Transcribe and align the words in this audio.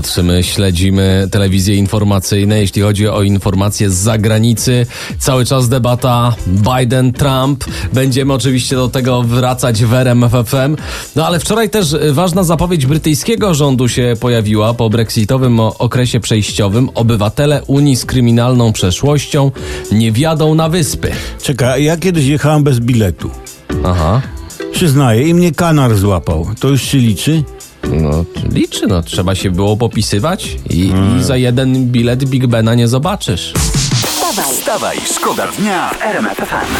Patrzymy, 0.00 0.42
śledzimy 0.42 1.28
telewizje 1.30 1.74
informacyjne. 1.74 2.60
Jeśli 2.60 2.82
chodzi 2.82 3.08
o 3.08 3.22
informacje 3.22 3.90
z 3.90 3.94
zagranicy, 3.94 4.86
cały 5.18 5.44
czas 5.44 5.68
debata 5.68 6.34
Biden-Trump. 6.46 7.64
Będziemy 7.92 8.32
oczywiście 8.32 8.76
do 8.76 8.88
tego 8.88 9.22
wracać 9.22 9.84
w 9.84 9.94
RMFFM. 9.94 10.76
No 11.16 11.26
ale 11.26 11.40
wczoraj 11.40 11.70
też 11.70 11.96
ważna 12.12 12.42
zapowiedź 12.42 12.86
brytyjskiego 12.86 13.54
rządu 13.54 13.88
się 13.88 14.14
pojawiła 14.20 14.74
po 14.74 14.90
brexitowym 14.90 15.60
okresie 15.60 16.20
przejściowym. 16.20 16.88
Obywatele 16.94 17.62
Unii 17.66 17.96
z 17.96 18.04
kryminalną 18.04 18.72
przeszłością 18.72 19.50
nie 19.92 20.12
wjadą 20.12 20.54
na 20.54 20.68
wyspy. 20.68 21.10
Czekaj, 21.42 21.84
ja 21.84 21.96
kiedyś 21.96 22.26
jechałem 22.26 22.62
bez 22.62 22.80
biletu. 22.80 23.30
Aha. 23.84 24.22
Przyznaję, 24.72 25.28
i 25.28 25.34
mnie 25.34 25.52
kanar 25.52 25.96
złapał. 25.96 26.46
To 26.60 26.68
już 26.68 26.82
się 26.82 26.98
liczy? 26.98 27.42
No, 27.92 28.24
liczy, 28.52 28.86
no. 28.86 29.02
Trzeba 29.02 29.34
się 29.34 29.50
było 29.50 29.76
popisywać 29.76 30.56
i, 30.70 30.92
i 31.18 31.22
za 31.22 31.36
jeden 31.36 31.86
bilet 31.86 32.24
Big 32.24 32.46
Bena 32.46 32.74
nie 32.74 32.88
zobaczysz. 32.88 33.52
Wstawaj, 34.06 34.54
Wstawaj, 34.54 34.96
szkoda 35.14 35.48
dnia 35.58 35.90
w 35.90 36.02
RMF 36.02 36.36
FM. 36.36 36.74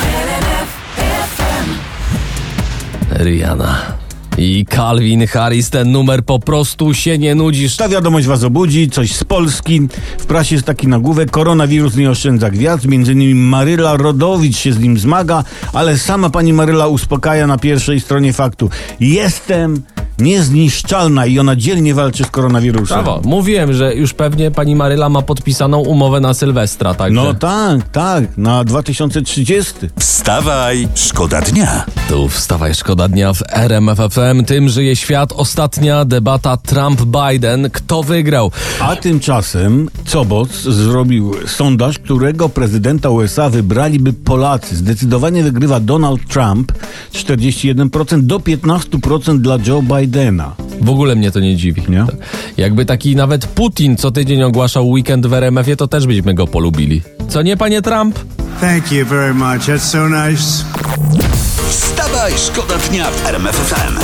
Rihanna. 3.24 4.00
I 4.38 4.64
Calvin 4.64 5.26
Harris, 5.26 5.70
ten 5.70 5.92
numer 5.92 6.24
po 6.24 6.38
prostu 6.38 6.94
się 6.94 7.18
nie 7.18 7.34
nudzisz. 7.34 7.76
Ta 7.76 7.88
wiadomość 7.88 8.26
was 8.26 8.44
obudzi, 8.44 8.90
coś 8.90 9.12
z 9.12 9.24
Polski. 9.24 9.88
W 10.18 10.26
prasie 10.26 10.54
jest 10.54 10.66
taki 10.66 10.88
nagłówek, 10.88 11.30
koronawirus 11.30 11.96
nie 11.96 12.10
oszczędza 12.10 12.50
gwiazd, 12.50 12.86
między 12.86 13.12
innymi 13.12 13.34
Maryla 13.34 13.96
Rodowicz 13.96 14.56
się 14.56 14.72
z 14.72 14.78
nim 14.78 14.98
zmaga, 14.98 15.44
ale 15.72 15.98
sama 15.98 16.30
pani 16.30 16.52
Maryla 16.52 16.86
uspokaja 16.86 17.46
na 17.46 17.58
pierwszej 17.58 18.00
stronie 18.00 18.32
faktu. 18.32 18.70
Jestem 19.00 19.82
niezniszczalna 20.20 21.26
i 21.26 21.38
ona 21.38 21.56
dzielnie 21.56 21.94
walczy 21.94 22.24
z 22.24 22.30
koronawirusem. 22.30 23.04
Brawo. 23.04 23.20
Mówiłem, 23.24 23.72
że 23.72 23.94
już 23.94 24.14
pewnie 24.14 24.50
pani 24.50 24.76
Maryla 24.76 25.08
ma 25.08 25.22
podpisaną 25.22 25.78
umowę 25.78 26.20
na 26.20 26.34
Sylwestra, 26.34 26.94
także 26.94 27.22
No 27.22 27.34
tak, 27.34 27.88
tak, 27.88 28.38
na 28.38 28.64
2030. 28.64 29.74
Wstawaj, 29.98 30.88
szkoda 30.94 31.40
dnia. 31.40 31.84
Tu 32.10 32.28
wstawaj 32.28 32.74
szkoda 32.74 33.08
dnia 33.08 33.32
w 33.32 33.42
RMFFM. 33.52 34.44
Tym 34.46 34.68
żyje 34.68 34.96
świat. 34.96 35.32
Ostatnia 35.32 36.04
debata 36.04 36.56
Trump-Biden. 36.56 37.70
Kto 37.70 38.02
wygrał? 38.02 38.50
A 38.80 38.96
tymczasem 38.96 39.88
Coboc 40.04 40.50
zrobił 40.62 41.34
sondaż, 41.46 41.98
którego 41.98 42.48
prezydenta 42.48 43.10
USA 43.10 43.50
wybraliby 43.50 44.12
Polacy. 44.12 44.76
Zdecydowanie 44.76 45.42
wygrywa 45.42 45.80
Donald 45.80 46.28
Trump 46.28 46.72
41% 47.12 48.22
do 48.22 48.38
15% 48.38 49.38
dla 49.38 49.58
Joe 49.66 49.82
Bidena. 49.82 50.54
W 50.80 50.90
ogóle 50.90 51.16
mnie 51.16 51.30
to 51.30 51.40
nie 51.40 51.56
dziwi. 51.56 51.82
Nie? 51.88 52.04
Jakby 52.56 52.86
taki 52.86 53.16
nawet 53.16 53.46
Putin 53.46 53.96
co 53.96 54.10
tydzień 54.10 54.42
ogłaszał 54.42 54.88
weekend 54.88 55.26
w 55.26 55.32
RMF-ie, 55.32 55.76
to 55.76 55.88
też 55.88 56.06
byśmy 56.06 56.34
go 56.34 56.46
polubili. 56.46 57.02
Co 57.28 57.42
nie, 57.42 57.56
panie 57.56 57.82
Trump? 57.82 58.18
Thank 58.60 58.92
you 58.92 59.06
very 59.06 59.34
much. 59.34 59.60
That's 59.60 59.78
so 59.78 60.08
nice. 60.08 60.64
Wstawaj, 62.20 62.38
szkoda 62.38 62.74
dnia 62.78 63.10
w 63.10 63.26
RMF 63.26 63.56
FM. 63.56 63.98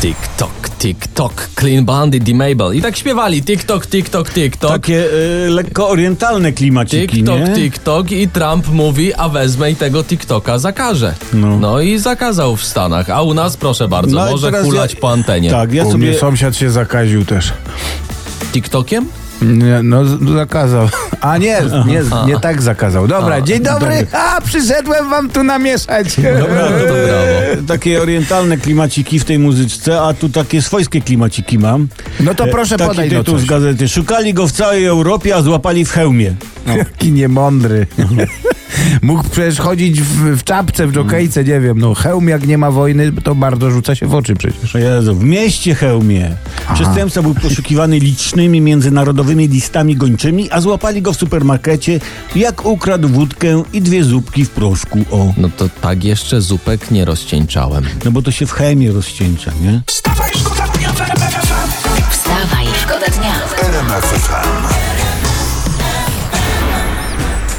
TikTok, 0.00 0.50
TikTok, 0.78 1.48
Clean 1.60 1.84
Bandit, 1.84 2.24
The 2.24 2.34
Mabel. 2.34 2.74
I 2.74 2.82
tak 2.82 2.96
śpiewali 2.96 3.42
TikTok, 3.42 3.86
TikTok, 3.86 4.30
TikTok. 4.30 4.70
Takie 4.70 5.04
y, 5.46 5.50
lekko 5.50 5.88
orientalne 5.88 6.52
klimaciki, 6.52 7.16
TikTok, 7.16 7.40
nie? 7.40 7.54
TikTok 7.54 8.12
i 8.12 8.28
Trump 8.28 8.68
mówi, 8.68 9.14
a 9.14 9.28
wezmę 9.28 9.70
i 9.70 9.76
tego 9.76 10.04
TikToka 10.04 10.58
zakażę. 10.58 11.14
No. 11.32 11.58
No. 11.58 11.80
i 11.80 11.98
zakazał 11.98 12.56
w 12.56 12.64
Stanach, 12.64 13.10
a 13.10 13.22
u 13.22 13.34
nas 13.34 13.56
proszę 13.56 13.88
bardzo, 13.88 14.16
No 14.16 14.28
i 14.28 14.30
może 14.30 14.46
teraz 14.50 14.66
hulać 14.66 14.94
ja- 14.94 15.00
po 15.00 15.12
antenie. 15.12 15.50
Tak, 15.50 15.72
ja 15.72 15.84
U 15.84 15.92
sobie... 15.92 16.06
mnie 16.06 16.18
sąsiad 16.18 16.56
się 16.56 16.70
zakaził 16.70 17.24
też. 17.24 17.52
TikTokiem? 18.52 19.08
Nie, 19.42 19.82
no 19.82 20.02
zakazał. 20.36 20.88
A 21.20 21.38
nie, 21.38 21.62
nie, 21.86 22.00
nie 22.26 22.40
tak 22.40 22.62
zakazał. 22.62 23.06
Dobra, 23.08 23.40
dzień 23.40 23.62
dobry. 23.62 24.06
A, 24.12 24.40
przyszedłem 24.40 25.10
wam 25.10 25.30
tu 25.30 25.44
namieszać. 25.44 26.16
Dobra, 26.16 26.68
to, 26.68 26.78
To 26.78 26.94
brawo. 26.94 27.62
takie 27.74 28.02
orientalne 28.02 28.56
klimaciki 28.58 29.18
w 29.18 29.24
tej 29.24 29.38
muzyczce, 29.38 30.00
a 30.02 30.14
tu 30.14 30.28
takie 30.28 30.62
swojskie 30.62 31.00
klimaciki 31.00 31.58
mam. 31.58 31.88
No 32.20 32.34
to 32.34 32.44
E, 32.44 32.48
proszę 32.50 32.76
Taki 32.76 32.88
podaj 32.90 33.10
no 33.10 33.18
tytuł 33.18 33.34
coś. 33.34 33.44
z 33.44 33.46
gazety. 33.48 33.88
Szukali 33.88 34.34
go 34.34 34.46
w 34.46 34.52
całej 34.52 34.84
Europie, 34.84 35.36
a 35.36 35.42
złapali 35.42 35.84
w 35.84 35.90
hełmie. 35.90 36.34
Jaki 36.76 37.12
niemądry. 37.12 37.86
Mógł 39.02 39.22
przecież 39.30 39.58
chodzić 39.60 40.02
w, 40.02 40.36
w 40.36 40.44
czapce, 40.44 40.86
w 40.86 40.92
dżokejce, 40.92 41.44
nie 41.44 41.60
wiem. 41.60 41.78
No 41.78 41.94
hełm 41.94 42.28
jak 42.28 42.46
nie 42.46 42.58
ma 42.58 42.70
wojny, 42.70 43.12
to 43.12 43.34
bardzo 43.34 43.70
rzuca 43.70 43.94
się 43.94 44.06
w 44.06 44.14
oczy 44.14 44.34
przecież. 44.36 44.74
O 44.76 44.78
Jezu, 44.78 45.14
w 45.14 45.24
mieście 45.24 45.74
Chełmie. 45.74 46.30
Przestępca 46.74 47.22
był 47.22 47.34
poszukiwany 47.34 47.98
licznymi 47.98 48.60
międzynarodowymi 48.60 49.48
listami 49.48 49.96
gończymi, 49.96 50.50
a 50.50 50.60
złapali 50.60 51.02
go 51.02 51.12
w 51.12 51.16
supermarkecie, 51.16 52.00
jak 52.36 52.66
ukradł 52.66 53.08
wódkę 53.08 53.62
i 53.72 53.82
dwie 53.82 54.04
zupki 54.04 54.44
w 54.44 54.50
proszku. 54.50 55.04
O, 55.10 55.32
No 55.36 55.48
to 55.56 55.68
tak 55.80 56.04
jeszcze 56.04 56.40
zupek 56.40 56.90
nie 56.90 57.04
rozcieńczałem. 57.04 57.84
no 58.04 58.10
bo 58.10 58.22
to 58.22 58.30
się 58.30 58.46
w 58.46 58.52
chemie 58.52 58.92
rozcieńcza, 58.92 59.50
nie? 59.62 59.82
Wstawaj, 59.86 60.30
szkoda 60.36 60.66
dnia 60.68 60.92
w 60.92 61.00
RMF 61.00 61.34
FM. 61.34 62.10
wstawaj, 62.10 62.66
szkoda 62.82 63.06
dnia. 63.06 63.32
RMF 63.68 64.04
FM. 64.04 65.03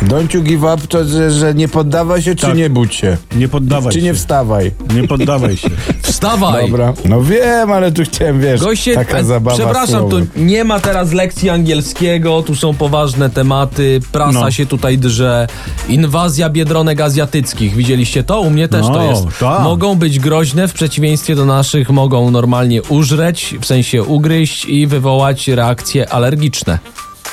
Don't 0.07 0.33
you 0.35 0.41
give 0.43 0.63
up, 0.63 0.87
to 0.89 1.05
że, 1.05 1.31
że 1.31 1.53
nie 1.53 1.67
poddawaj 1.67 2.21
się, 2.21 2.35
czy 2.35 2.45
Tak. 2.47 2.57
nie 2.57 2.69
budź 2.69 2.95
się? 2.95 3.17
Nie 3.35 3.47
poddawaj 3.47 3.93
Czy 3.93 3.99
się. 3.99 4.05
nie 4.05 4.13
wstawaj? 4.13 4.71
Nie 4.95 5.07
poddawaj 5.07 5.57
się. 5.57 5.69
Wstawaj! 6.03 6.65
Dobra. 6.71 6.93
No 7.05 7.21
wiem, 7.21 7.71
ale 7.71 7.91
tu 7.91 8.03
chciałem, 8.03 8.41
wiesz, 8.41 8.61
Goście, 8.61 8.95
taka 8.95 9.23
zabawa 9.23 9.57
przepraszam, 9.57 10.03
tu 10.03 10.09
słowem. 10.09 10.27
nie 10.35 10.63
ma 10.63 10.79
teraz 10.79 11.11
lekcji 11.13 11.49
angielskiego, 11.49 12.41
tu 12.43 12.55
są 12.55 12.73
poważne 12.73 13.29
tematy, 13.29 13.99
prasa 14.11 14.39
No. 14.39 14.51
się 14.51 14.65
tutaj 14.65 14.97
drze, 14.97 15.47
inwazja 15.89 16.49
biedronek 16.49 17.01
azjatyckich, 17.01 17.75
widzieliście 17.75 18.23
to? 18.23 18.39
U 18.39 18.49
mnie 18.49 18.67
też 18.67 18.81
to 18.85 18.91
No, 18.91 19.03
jest. 19.03 19.23
tak. 19.39 19.61
Mogą 19.61 19.95
być 19.95 20.19
groźne, 20.19 20.67
w 20.67 20.73
przeciwieństwie 20.73 21.35
do 21.35 21.45
naszych 21.45 21.89
mogą 21.89 22.31
normalnie 22.31 22.83
użreć, 22.83 23.55
w 23.61 23.65
sensie 23.65 24.03
ugryźć 24.03 24.65
i 24.65 24.87
wywołać 24.87 25.47
reakcje 25.47 26.09
alergiczne. 26.09 26.79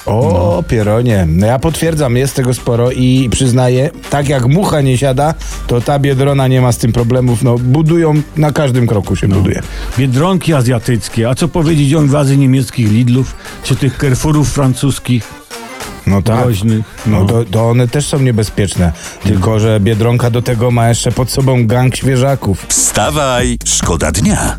O, 0.06 0.64
pieronie. 0.68 1.26
No 1.28 1.46
ja 1.46 1.58
potwierdzam, 1.58 2.16
jest 2.16 2.34
tego 2.36 2.54
sporo 2.54 2.90
i 2.90 3.28
przyznaję, 3.30 3.90
tak 4.10 4.28
jak 4.28 4.46
mucha 4.46 4.80
nie 4.80 4.98
siada, 4.98 5.34
to 5.66 5.80
ta 5.80 5.98
biedrona 5.98 6.48
nie 6.48 6.60
ma 6.60 6.72
z 6.72 6.78
tym 6.78 6.92
problemów. 6.92 7.42
No, 7.42 7.58
budują, 7.58 8.14
na 8.36 8.52
każdym 8.52 8.86
kroku 8.86 9.16
się 9.16 9.28
buduje. 9.28 9.62
Biedronki 9.98 10.54
azjatyckie, 10.54 11.28
a 11.28 11.34
co 11.34 11.48
powiedzieć 11.48 11.94
o 11.94 12.02
inwazji 12.02 12.38
niemieckich 12.38 12.90
Lidlów, 12.92 13.34
czy 13.64 13.76
tych 13.76 13.98
Carrefourów 13.98 14.52
francuskich 14.52 15.42
No 16.06 16.22
tak. 16.22 16.42
groźnych? 16.42 16.84
No 17.06 17.24
to, 17.24 17.44
to 17.44 17.70
one 17.70 17.88
też 17.88 18.06
są 18.06 18.18
niebezpieczne. 18.18 18.92
Tylko, 19.24 19.60
że 19.60 19.80
Biedronka 19.80 20.30
do 20.30 20.42
tego 20.42 20.70
ma 20.70 20.88
jeszcze 20.88 21.12
pod 21.12 21.30
sobą 21.30 21.66
gang 21.66 21.96
świeżaków. 21.96 22.66
Wstawaj, 22.68 23.58
szkoda 23.64 24.12
dnia. 24.12 24.56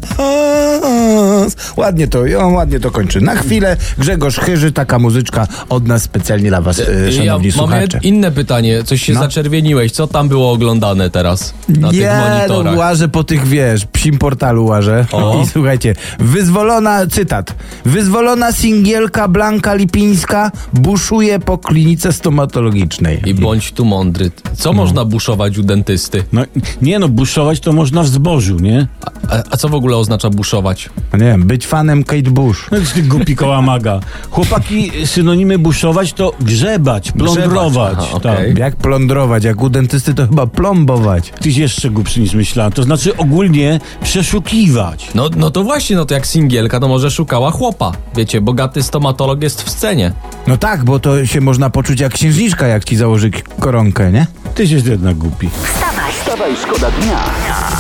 Ładnie 1.78 2.08
to, 2.08 2.26
ją 2.26 2.52
ładnie 2.54 2.80
to 2.80 2.92
kończy. 2.92 3.22
Na 3.22 3.36
chwilę 3.36 3.78
Grzegorz 3.98 4.38
Chyży, 4.40 4.72
taka 4.72 5.00
muzyczka 5.00 5.48
od 5.70 5.88
nas 5.88 6.04
specjalnie 6.04 6.50
dla 6.50 6.62
was, 6.62 6.80
e, 6.80 6.86
szanowni 7.12 7.26
ja 7.26 7.38
mam 7.38 7.52
słuchacze. 7.52 8.00
inne 8.04 8.32
pytanie, 8.32 8.84
coś 8.84 9.02
się 9.02 9.14
No. 9.14 9.20
zaczerwieniłeś, 9.20 9.92
co 9.92 10.08
tam 10.08 10.28
było 10.30 10.52
oglądane 10.52 11.10
teraz 11.10 11.54
na 11.70 11.90
tych 11.90 12.00
Nie, 12.00 12.12
no 12.30 12.36
monitorach? 12.36 12.78
łażę 12.78 13.08
po 13.10 13.24
tych, 13.24 13.48
wiesz, 13.48 13.86
psim 13.86 14.18
portalu 14.18 14.66
łażę. 14.66 15.06
O. 15.12 15.34
I 15.44 15.48
słuchajcie, 15.48 15.96
wyzwolona, 16.20 17.08
cytat, 17.08 17.56
wyzwolona 17.86 18.52
singielka 18.52 19.28
Blanka 19.28 19.74
Lipińska 19.74 20.52
buszuje 20.74 21.40
po 21.40 21.58
klinice 21.58 22.14
stomatologicznej. 22.14 23.22
I 23.26 23.34
bądź 23.34 23.72
tu 23.72 23.86
mądry. 23.86 24.32
Co 24.58 24.74
można 24.74 25.06
buszować 25.06 25.58
u 25.58 25.64
dentysty? 25.64 26.24
No, 26.32 26.42
nie 26.82 27.00
no, 27.00 27.10
buszować 27.10 27.60
to 27.60 27.74
można 27.74 28.04
w 28.04 28.08
zbożu, 28.08 28.56
nie? 28.60 28.88
A, 29.30 29.44
a 29.52 29.58
co 29.58 29.70
w 29.70 29.74
ogóle 29.74 29.98
oznacza 29.98 30.30
buszować? 30.30 30.90
No 31.14 31.20
Nie 31.20 31.33
wiem, 31.38 31.48
być 31.48 31.68
fanem 31.68 32.04
Kate 32.04 32.22
Bush. 32.22 32.68
No 32.72 32.78
ty 32.94 33.02
głupi 33.02 33.36
kołamaga. 33.36 34.00
Chłopaki, 34.30 34.92
synonimy 35.06 35.60
buszować 35.60 36.14
to 36.14 36.34
grzebać, 36.40 37.12
plądrować. 37.12 37.98
Aha, 38.00 38.20
tak. 38.20 38.40
okej. 38.40 38.54
Jak 38.58 38.76
plądrować, 38.76 39.44
jak 39.44 39.62
u 39.62 39.70
dentysty 39.70 40.14
to 40.14 40.28
chyba 40.28 40.48
plombować. 40.48 41.34
Tyś 41.42 41.58
jeszcze 41.58 41.90
głupszy 41.90 42.20
niż 42.20 42.34
myślałem. 42.34 42.72
To 42.72 42.84
znaczy 42.84 43.18
ogólnie 43.18 43.80
przeszukiwać. 44.04 45.10
No, 45.16 45.30
no 45.36 45.52
to 45.52 45.64
właśnie, 45.64 45.96
no 45.96 46.06
to 46.06 46.14
jak 46.14 46.28
singielka, 46.28 46.80
to 46.80 46.88
może 46.88 47.12
szukała 47.12 47.52
chłopa. 47.52 47.92
Wiecie, 48.16 48.42
bogaty 48.42 48.84
stomatolog 48.84 49.42
jest 49.42 49.62
w 49.62 49.70
scenie. 49.70 50.12
No 50.48 50.58
tak, 50.58 50.84
bo 50.84 51.00
to 51.00 51.26
się 51.26 51.42
można 51.42 51.70
poczuć 51.70 52.00
jak 52.00 52.14
księżniczka, 52.14 52.68
jak 52.68 52.84
ci 52.84 52.96
założy 52.96 53.32
koronkę, 53.60 54.12
nie? 54.12 54.28
Tyś 54.56 54.72
jest 54.72 54.88
jednak 54.88 55.18
głupi. 55.18 55.50
Wstawaj, 55.50 56.14
Wstawaj, 56.14 56.52
szkoda 56.56 56.92
dnia 56.92 57.20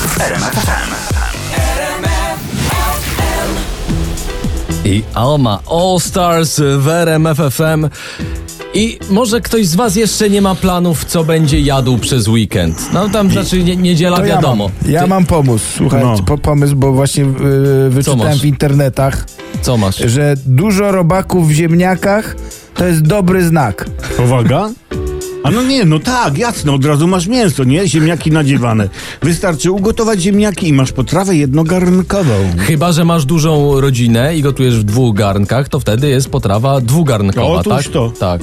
w 0.07 1.22
i 4.93 5.03
Alma 5.13 5.59
All 5.71 5.99
Stars 5.99 6.59
w 6.77 6.87
RMF 6.87 7.37
FM. 7.37 7.87
I 8.73 8.99
może 9.09 9.41
ktoś 9.41 9.65
z 9.67 9.75
was 9.75 9.95
jeszcze 9.95 10.29
nie 10.29 10.41
ma 10.41 10.55
planów, 10.55 11.05
co 11.05 11.23
będzie 11.23 11.59
jadł 11.59 11.97
przez 11.97 12.27
weekend. 12.27 12.89
No 12.93 13.09
tam 13.09 13.31
znaczy 13.31 13.63
nie, 13.63 13.75
niedziela 13.75 14.17
To 14.17 14.25
ja 14.25 14.35
wiadomo. 14.35 14.69
mam, 14.81 14.91
ja 14.91 15.01
Ty- 15.01 15.07
mam 15.07 15.25
pomysł, 15.25 15.65
słuchaj, 15.77 16.03
No. 16.03 16.15
po, 16.25 16.37
pomysł, 16.37 16.75
bo 16.75 16.91
właśnie 16.93 17.23
yy, 17.23 17.89
wyczytałem 17.89 18.39
w 18.39 18.45
internetach, 18.45 19.25
Co 19.61 19.77
masz? 19.77 19.97
że 19.97 20.35
dużo 20.45 20.91
robaków 20.91 21.47
w 21.47 21.51
ziemniakach 21.51 22.35
to 22.75 22.85
jest 22.85 23.01
dobry 23.01 23.43
znak. 23.47 23.85
Powaga? 24.17 24.69
A 25.43 25.51
no 25.51 25.63
nie, 25.63 25.85
no 25.85 25.99
tak, 25.99 26.37
jasne, 26.37 26.71
od 26.71 26.85
razu 26.85 27.07
masz 27.07 27.27
mięso, 27.27 27.63
nie? 27.63 27.87
Ziemniaki 27.87 28.31
nadziewane. 28.31 28.89
Wystarczy 29.21 29.71
ugotować 29.71 30.21
ziemniaki 30.21 30.67
i 30.67 30.73
masz 30.73 30.91
potrawę 30.91 31.35
jednogarnkową. 31.35 32.33
Chyba, 32.57 32.91
że 32.91 33.05
masz 33.05 33.25
dużą 33.25 33.81
rodzinę 33.81 34.35
i 34.37 34.41
gotujesz 34.41 34.79
w 34.79 34.83
dwóch 34.83 35.15
garnkach, 35.15 35.69
to 35.69 35.79
wtedy 35.79 36.09
jest 36.09 36.29
potrawa 36.29 36.81
dwugarnkowa, 36.81 37.47
Otóż 37.59 37.83
tak? 37.83 37.93
to. 37.93 38.11
Tak. 38.19 38.41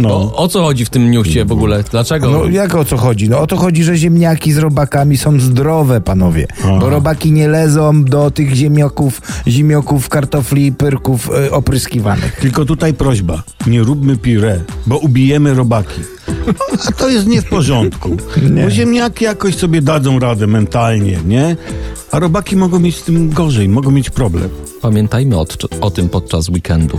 No. 0.00 0.08
O, 0.08 0.36
o 0.36 0.48
co 0.48 0.62
chodzi 0.62 0.84
w 0.84 0.90
tym 0.90 1.10
newsie 1.10 1.44
w 1.44 1.52
ogóle? 1.52 1.84
Dlaczego? 1.90 2.30
No 2.30 2.44
jak 2.44 2.74
o 2.74 2.84
co 2.84 2.96
chodzi? 2.96 3.28
No 3.28 3.38
o 3.40 3.46
to 3.46 3.56
chodzi, 3.56 3.84
że 3.84 3.96
ziemniaki 3.96 4.52
z 4.52 4.58
robakami 4.58 5.16
są 5.16 5.40
zdrowe, 5.40 6.00
panowie. 6.00 6.46
Bo 6.80 6.90
robaki 6.90 7.32
nie 7.32 7.48
lezą 7.48 8.04
do 8.04 8.30
tych 8.30 8.54
ziemniaków, 8.54 9.22
zimioków, 9.48 10.08
kartofli, 10.08 10.72
pyrków 10.72 11.30
y, 11.46 11.52
opryskiwanych. 11.52 12.36
Tylko 12.40 12.64
tutaj 12.64 12.94
prośba, 12.94 13.42
nie 13.66 13.82
róbmy 13.82 14.16
pire, 14.16 14.60
bo 14.86 14.98
ubijemy 14.98 15.54
robaki. 15.54 16.00
A 16.88 16.92
to 16.92 17.08
jest 17.08 17.26
nie 17.26 17.42
w 17.42 17.48
porządku. 17.48 18.16
Bo 18.64 18.70
ziemniaki 18.70 19.24
jakoś 19.24 19.54
sobie 19.54 19.82
dadzą 19.82 20.18
radę 20.18 20.46
mentalnie, 20.46 21.18
nie? 21.26 21.56
A 22.10 22.18
robaki 22.18 22.56
mogą 22.56 22.78
mieć 22.78 22.96
z 22.96 23.02
tym 23.02 23.30
gorzej, 23.30 23.68
mogą 23.68 23.90
mieć 23.90 24.10
problem. 24.10 24.48
Pamiętajmy 24.82 25.38
o, 25.38 25.46
o 25.80 25.90
tym 25.90 26.08
podczas 26.08 26.48
weekendu. 26.48 26.98